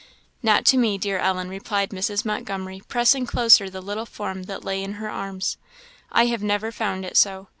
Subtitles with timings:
[0.41, 2.25] "Not to me, dear Ellen," replied Mrs.
[2.25, 5.57] Montgomery, pressing closer the little form that lay in her arms;
[6.11, 7.49] "I have never found it so.